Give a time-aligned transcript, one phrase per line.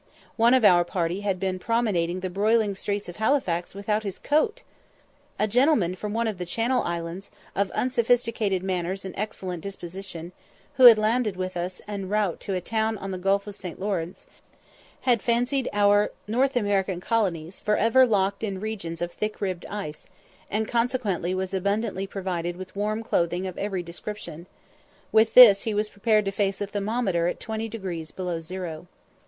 [0.35, 4.63] One of our party had been promenading the broiling streets of Halifax without his coat!
[5.37, 10.31] A gentleman from one of the Channel Islands, of unsophisticated manners and excellent disposition,
[10.73, 13.79] who had landed with us en route to a town on the Gulf of St.
[13.79, 14.25] Lawrence,
[15.01, 20.07] had fancied our North American colonies for ever "locked in regions of thick ribbed ice,"
[20.49, 24.47] and consequently was abundantly provided with warm clothing of every description.
[25.11, 28.87] With this he was prepared to face a thermometer at twenty degrees below zero.